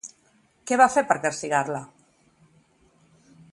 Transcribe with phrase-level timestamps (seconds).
[0.69, 1.83] Què va fer per castigar-la?